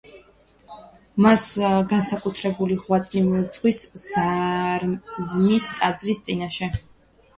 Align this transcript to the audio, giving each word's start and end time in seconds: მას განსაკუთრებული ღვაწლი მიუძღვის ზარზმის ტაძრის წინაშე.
მას 1.25 1.43
განსაკუთრებული 1.91 2.77
ღვაწლი 2.85 3.23
მიუძღვის 3.27 3.83
ზარზმის 4.07 5.69
ტაძრის 5.79 6.25
წინაშე. 6.31 6.71